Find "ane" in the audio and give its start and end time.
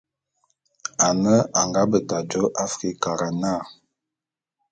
1.07-1.35